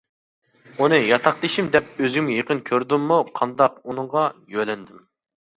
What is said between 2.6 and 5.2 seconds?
كۆردۈممۇ قانداق ئۇنىڭغا يۆلەندىم.